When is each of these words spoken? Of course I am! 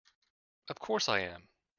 Of 0.67 0.79
course 0.79 1.07
I 1.07 1.19
am! 1.19 1.47